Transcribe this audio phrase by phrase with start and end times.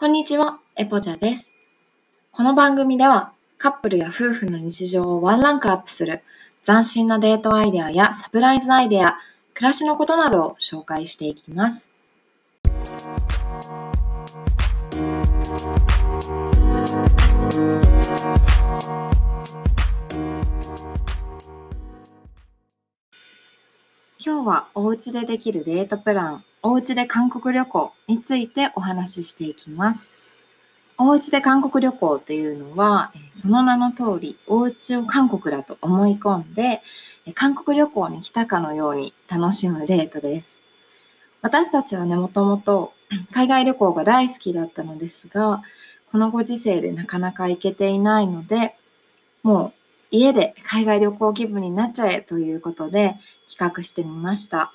[0.00, 1.50] こんにちは、エポチャです。
[2.30, 6.22] この番組ではカップルや夫婦の日常をワンランクアップする
[6.64, 9.18] 斬新なデートアイデアやサプライズアイデア、
[9.54, 11.90] 暮らしのことなどを紹介していきます。
[24.24, 30.08] 今日はお家でできるデートプラン、お家で韓国旅行についてお話ししていきます。
[30.98, 36.82] お家で韓国旅行っていうのは、その名の通り、お家を韓国だと思い込んで、
[37.34, 40.58] 韓国旅行に来たかのように楽しむデートです。
[41.40, 42.92] 私たちはね、もともと
[43.32, 45.62] 海外旅行が大好きだったのですが、
[46.10, 48.76] このご時世でなかなか行けていないので、
[49.44, 49.72] もう
[50.10, 53.16] 家で海外旅行気分になっちゃえということで
[53.48, 54.72] 企画してみました。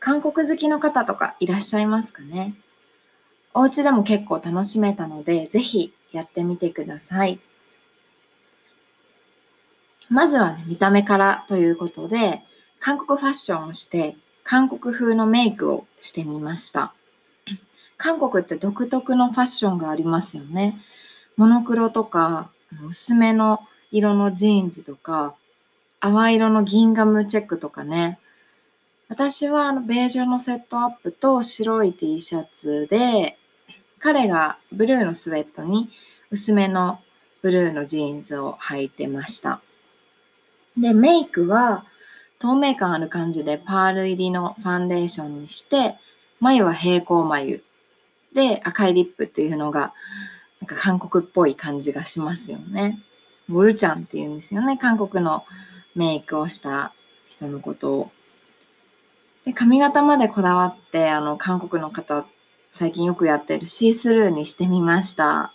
[0.00, 2.54] 韓国好きの方とかいらっしゃいますかね？
[3.52, 7.38] お家でも結構楽しめたので、ぜひやってみてください。
[10.08, 12.42] まずはね、見た目からということで、
[12.78, 16.94] 韓国ファッションをして、韓国風のメイクをしてみました。
[17.98, 20.80] 韓国って独特のファッションがありますよね。
[21.36, 22.50] モノクロとか、
[22.88, 23.60] 薄めの
[23.92, 25.34] 色のジーンズとか、
[26.00, 28.18] 淡色のギンガムチェックとかね。
[29.10, 33.36] 私はあのベージュのセットアップと白い T シャツで、
[33.98, 35.90] 彼がブルーのスウェットに
[36.30, 37.00] 薄めの
[37.42, 39.60] ブルーのジーンズを履いてました。
[40.78, 41.84] で、メイクは
[42.38, 45.96] 透明感ある感じでパール入りのファンデーションにして、
[46.38, 47.64] 眉は平行眉
[48.32, 49.92] で赤いリップっていうのが
[50.60, 53.02] なんか韓国っぽい感じがしますよね。
[53.48, 54.78] オルチャンっていうんですよね。
[54.78, 55.44] 韓国の
[55.96, 56.92] メイクをした
[57.28, 58.12] 人のことを。
[59.44, 62.26] で、髪型までこだわって、あの、韓国の方、
[62.70, 65.52] 最近よくやってるシースルーにしてみました。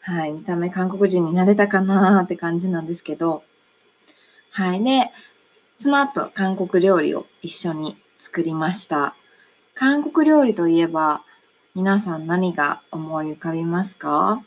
[0.00, 0.32] はい。
[0.32, 3.42] 見た目韓国人になれたかなって感じなんですけど。
[4.50, 4.84] はい。
[4.84, 5.10] で、
[5.76, 9.16] その後、韓国料理を一緒に作りました。
[9.74, 11.22] 韓国料理といえば、
[11.74, 14.42] 皆さん何が思い浮かびますか？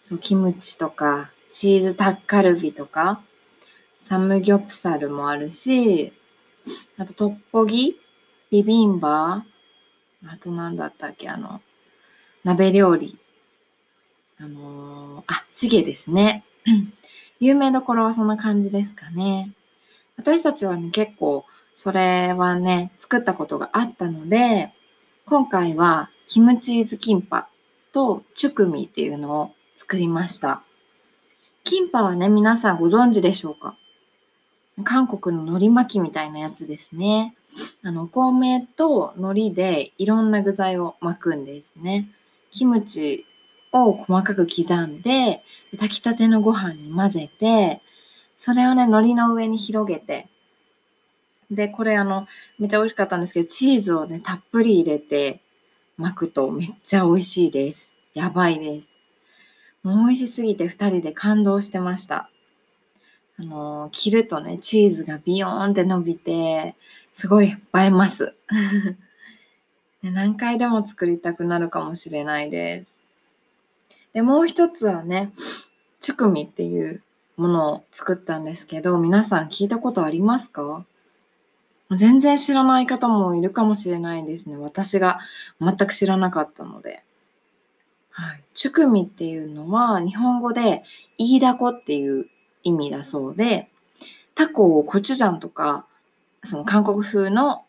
[0.00, 3.20] そう、キムチとか、チーズタッカルビとか、
[3.98, 6.12] サムギョプサルもあるし、
[6.98, 7.98] あとトッポギ、
[8.50, 9.44] ビビンバ
[10.26, 11.60] あと何だったっけ、あの、
[12.44, 13.18] 鍋料理。
[14.38, 16.44] あのー、あ、チゲですね。
[17.40, 19.52] 有名どころはそんな感じですかね。
[20.16, 21.44] 私たちはね、結構、
[21.74, 24.72] それはね、作ったことがあったので、
[25.26, 27.48] 今回はキムチーズキンパ
[27.92, 30.62] とチュクミっていうのを作りました。
[31.64, 33.76] キンパはね、皆さんご存知でしょうか？
[34.84, 37.34] 韓国の海苔巻きみたいなやつですね。
[37.82, 42.08] あの、お米と海苔でいろんな具材を巻くんですね。
[42.52, 43.26] キムチ
[43.72, 45.42] を細かく刻んで、
[45.72, 47.80] 炊きたてのご飯に混ぜて、
[48.36, 50.28] それをね、海苔の上に広げて、
[51.50, 52.26] で、これあの、
[52.58, 55.40] めっちゃ美味しかったんですけど、チーズをね、たっぷり入れて
[55.96, 57.94] 巻くとめっちゃ美味しいです。
[58.14, 58.88] やばいです。
[59.82, 62.28] もう美味しすぎて二人で感動してました。
[63.38, 66.74] あの、切るとね、チーズがビヨーンって伸びて、
[67.12, 68.34] すごい映えます。
[70.02, 73.00] 何回でも作りたくなるかもしれないです。
[74.12, 75.32] で、もう一つはね、
[76.00, 77.02] チュクミっていう
[77.36, 80.86] ものを作ったんですけど、皆さん聞いたことありますか？
[81.94, 84.56] 全然知らない方もいるかもしれないですね。
[84.56, 85.20] 私が
[85.60, 87.02] 全く知らなかったので。
[88.10, 88.42] はい。
[88.54, 90.82] チュクミっていうのは日本語で
[91.18, 92.28] イイダコっていう
[92.66, 93.70] 意味だそうで、
[94.34, 95.86] タコをコチュジャンとか、
[96.44, 97.64] その韓国風の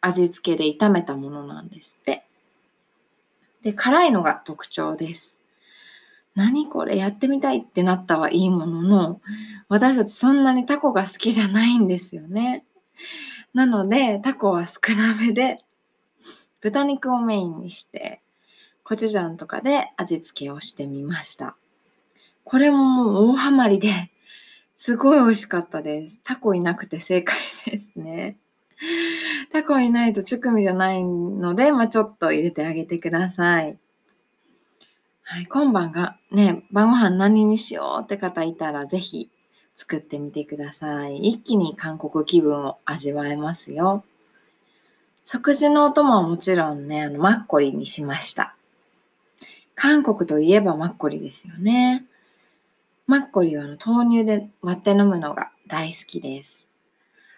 [0.00, 2.24] 味付けで炒めたものなんですって。
[3.62, 5.38] で、辛いのが特徴です。
[6.34, 9.20] 何これやってみたいってなったはいいものの、
[9.68, 12.64] 私たちそんなにタコが好きじゃないんですよね。
[13.52, 15.58] なので、タコは少なめで、
[16.60, 18.20] 豚肉をメインにして、
[18.84, 21.56] コチュジャンとかで味付けをしてみました。
[22.44, 24.10] これももう大ハマりで、
[24.76, 26.20] すごい美味しかったです。
[26.24, 27.36] タコいなくて正解
[27.66, 28.36] ですね。
[29.52, 33.78] タコいないとチュクミじゃないので、まあ、ちょっと入れてあげてください。
[35.22, 39.30] はい、今晩がね、晩ご飯何にしようって方いたら、ぜひ
[39.74, 41.16] 作ってみてください。
[41.18, 44.04] 一気に韓国気分を味わえますよ。
[45.22, 48.54] 食事のお供はもちろんね、あの、マッコリにしました。
[49.74, 52.04] 韓国といえばマッコリですよね。
[53.06, 56.70] マッコリは豆乳で割って飲むのが大好きです。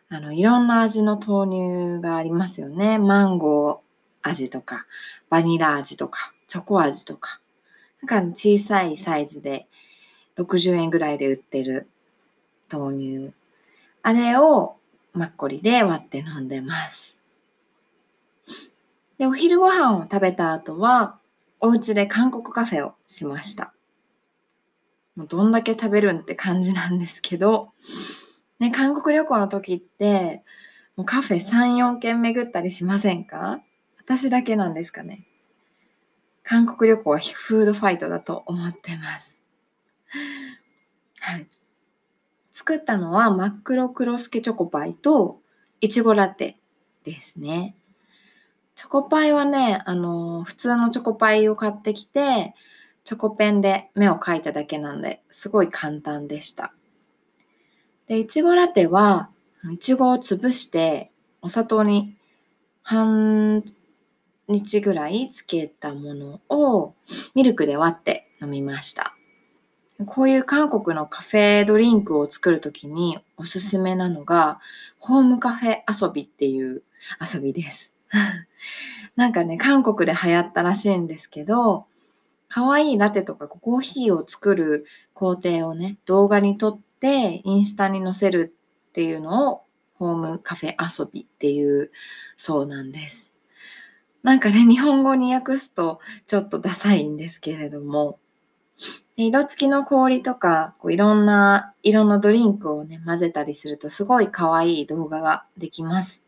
[0.09, 2.99] あの、いろんな味の豆乳がありますよね。
[2.99, 4.87] マンゴー味とか、
[5.29, 7.41] バニラ味とか、チョコ味とか、
[8.01, 9.67] なんか小さいサイズで
[10.37, 11.89] 60円ぐらいで売ってる
[12.71, 13.33] 豆乳。
[14.03, 14.77] あれを
[15.15, 17.17] マッコリで割って飲んでます。
[19.19, 21.19] で、お昼ご飯を食べた後は、
[21.59, 23.73] お家で韓国カフェをしました。
[25.17, 27.73] もうどんだけ食べるんって感じなんですけど、
[28.59, 30.43] ね、韓国旅行の時って、
[30.97, 33.61] もうカフェ3、4軒巡ったりしませんか？
[33.99, 35.27] 私だけなんですかね。
[36.43, 39.43] 韓国旅行はフードファイトだと思ってます。
[41.19, 41.47] はい。
[42.53, 45.41] 作ったのは真っ黒クロスケチョコパイと
[45.81, 46.57] いちごラテ
[47.05, 47.75] ですね。
[48.77, 52.55] チョコパイはね、あの、普通のチョコパイを買ってきて、
[53.07, 56.73] チョコペンで目を描いただけなんで、すごい簡単でした。
[58.09, 59.31] で、いちごラテは、
[59.73, 62.17] いちごを潰して、お砂糖に
[62.83, 63.63] 半
[64.49, 66.95] 日ぐらいつけたものを
[67.37, 69.15] ミルクで割って飲みました。
[70.05, 74.59] こういう韓国のカフェドリンクを作るときにおすすめなのが、
[74.99, 76.83] ホームカフェ遊びっていう
[77.21, 77.93] 遊びです。
[79.15, 81.87] なんかね、韓国で流行ったらしいんですけど、
[82.49, 88.55] 可愛いラテとかコーヒーを作る工程をね、動画に撮ってインスタに載せる
[88.91, 89.63] っていうのを
[89.95, 91.91] ホームカフェ遊びっていう
[92.37, 93.33] そうなんです。
[94.23, 98.19] なんかね、日本語に訳すとちょっとダサいんですけれども、
[99.17, 106.23] 色付きの氷とか、こういろんな色のドリンクをね、混ぜたりするとすごい可愛い動画ができます。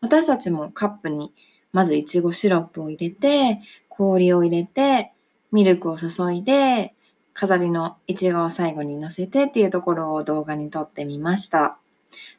[0.00, 1.32] 私たちもカップに
[1.72, 5.12] まずいちごシロップを入れて、氷を入れて、
[5.52, 6.94] ミルクを注いで、
[7.34, 11.78] 飾りのいちごを最後に乗せてっていうところを動画に撮ってみました。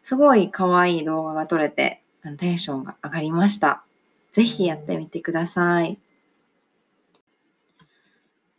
[0.03, 2.01] すごい可愛い動画が撮れて、
[2.37, 3.83] テンションが上がりました。
[4.31, 5.97] ぜひやってみてください。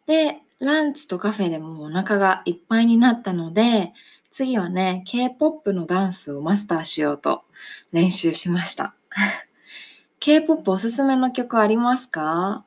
[0.07, 3.93] で、ランチとカフェでもお腹がいっぱいになったので、
[4.31, 7.45] 次はね、K-POP のダンスをマスターしようと
[7.93, 8.95] 練習しました。
[10.21, 12.65] K-POP おすすめの曲ありますか？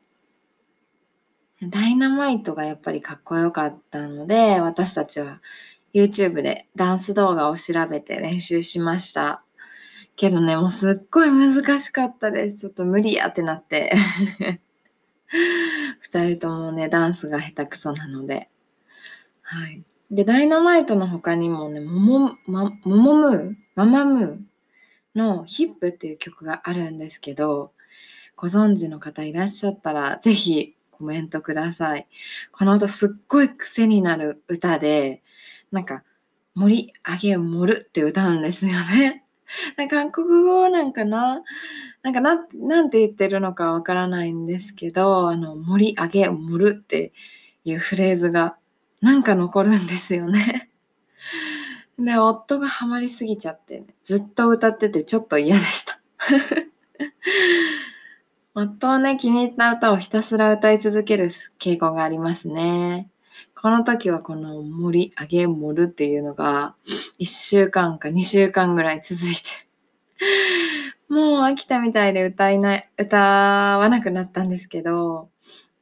[1.62, 5.42] ダイナマイトがやっぱりかっこよかったので、私たちは
[5.94, 9.44] YouTube でダンス動画を調べて練習しました。
[10.16, 12.58] けどね、もうすっごい難しかったです。
[12.58, 13.96] ちょっと無理やってなって
[16.00, 18.50] 二人ともね、ダンスが下手くそなので。
[19.42, 19.84] はい。
[20.12, 27.72] で、ダイナマイトの他にもね、もも、ま、ももムーママムーのヒップっていう曲があるんですけど、
[28.36, 32.08] ご存知の方いらっしゃったら、ぜひコメントください。
[32.52, 35.22] この歌すっごい癖になる歌で、
[35.72, 36.04] なんか、
[36.56, 39.24] 盛り上げ盛るって歌うんですよね。
[39.90, 41.44] 韓国語なんかな？
[42.02, 47.14] なんかな、なんて言ってるのかわからないんですけど、あの、盛り上げ盛るって
[47.64, 48.58] いうフレーズが
[49.02, 50.70] なんか残るんですよね。
[52.00, 56.00] で、夫がハマりすぎちゃって、ね、ずっと歌っててちょっと嫌でした。
[58.60, 63.08] 夫はね、気に入った歌をひたすら歌い続ける傾向がありますね。
[63.56, 66.76] この時はこの盛り上げ盛るっていうのが
[67.20, 69.68] 1週間か2週間ぐらい続いて
[71.08, 75.30] もう飽きたみたいで歌いない、歌わなくなったんですけど、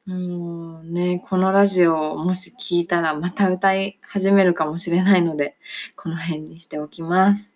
[0.06, 5.56] もうね、このラジオをもし聞いたらまた歌い始めるかもしれないので、
[5.96, 7.56] この辺にしておきます。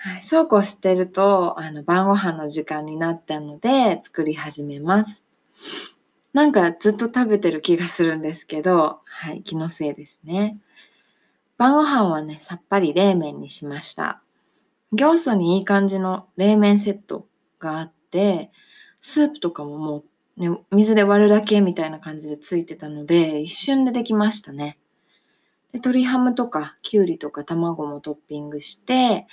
[0.00, 5.24] はい、そうこうしてると、あの、晩ご飯の時間になったので、作り始めます。
[6.32, 10.56] なんかずっと食べてる気がするんですけど、はい、気のせいですね。
[11.56, 14.22] 晩ご飯はね、さっぱり冷麺にしました。
[14.92, 17.26] 行素にいい感じの冷麺セット
[17.58, 18.52] があって、
[19.00, 20.04] スープとかもも
[20.36, 24.78] うね、水で割るだけみたいな感じでついてたので、一瞬でできましたね。
[25.72, 29.26] で鶏ハムとか、きゅうりとか卵もトッピングして、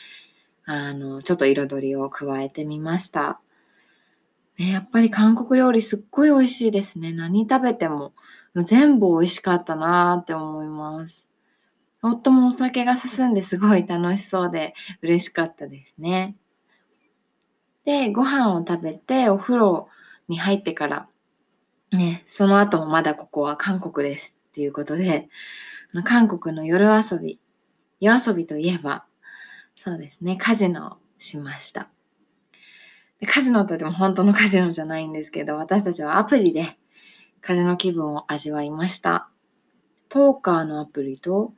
[0.66, 3.40] あの、ちょっと彩りを加えてみました。
[4.58, 7.12] ね、やっぱり韓国料理すっごい美味しいですね。
[7.12, 8.14] 何食べても
[8.56, 11.28] 全部美味しかったなーって思います。
[12.02, 16.36] 夫もお酒が進んですごい楽しそうで嬉しかったですね。
[17.84, 19.90] で、ご飯を食べてお風呂
[20.28, 21.08] に入ってから、
[21.92, 25.30] ね、その後もまだここは韓国ですっていうことで、
[26.04, 27.40] 韓国の夜遊び、
[28.00, 29.06] 夜遊びといえば、
[29.86, 31.90] そうですね、カジノしました。
[33.28, 36.76] カジノといっても本当のカジノじゃないんですけど、私たちはアプリで
[37.40, 39.30] カジノ気分を味わいました。
[40.10, 41.54] ポーカーのアプリと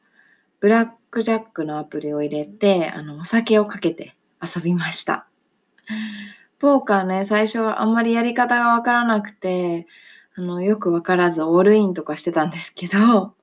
[0.59, 5.29] ブラックジャックのアプリを入れて、あの、お酒をかけて遊びました。
[6.59, 9.87] ポーカーね、最初はあんまりやり方がわからなくて、
[10.35, 13.35] あの、よくわからずオールインとかしてたんですけど、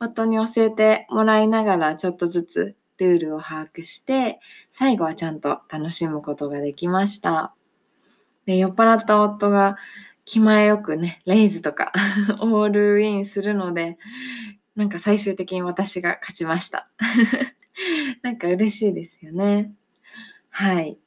[0.00, 7.54] 夫に教えてもらいながらちょっとずつルールを把握して、最後はちゃんと楽しむことができました。
[8.46, 9.76] で酔っ払った夫が
[10.24, 11.92] 気前よくね、レイズとか
[12.40, 13.98] オールインするので、
[14.74, 16.88] なんか最終的に私が勝ちました。
[18.22, 19.72] なんか嬉しいですよね。
[20.50, 20.98] はい。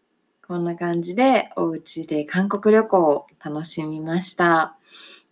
[0.48, 4.76] こんな感じでお家で韓国旅行を楽しみました。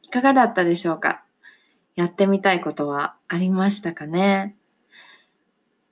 [0.04, 1.24] いかがだったでしょうか？
[1.96, 4.56] やってみたいことはありましたかね？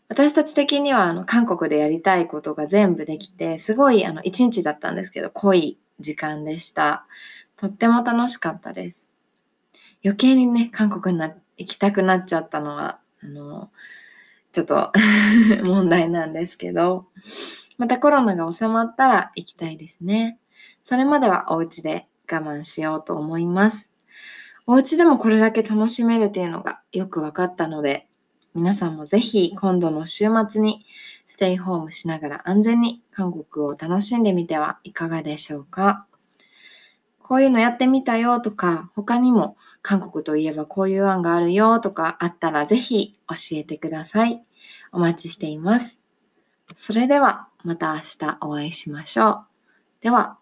[0.07, 7.05] 私たち的にはあの韓国でやりたいことが全部できて、すごいあの一日だったんですけど、濃い時間でした。
[7.57, 9.09] とっても楽しかったです。
[10.03, 11.23] 余計にね、韓国に
[11.57, 13.71] 行きたくなっちゃったのは、あの、
[14.51, 14.91] ちょっと
[15.63, 17.07] 問題なんですけど、
[17.77, 20.37] またコロナが収まったら行きたいですね。
[20.83, 23.91] それまではお家で我慢しようと思います。
[24.67, 28.07] お家でもこれだけ楽しめるっていうのがよく分かったので、
[28.55, 30.85] 皆さんもぜひ今度の週末に
[31.27, 36.05] ステイホームしながら安全に韓国を楽しんでみてはいかがでしょうか。
[37.21, 44.41] こういうのやってみたよとか、他にも韓国といえばこういう案があるよとかあったらぜひ教えてください。
[44.93, 45.99] お待ちしています。
[46.77, 49.45] それではまた明日お会いしましょう。
[50.01, 50.37] では。